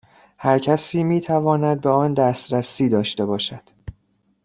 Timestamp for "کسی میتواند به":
0.59-1.89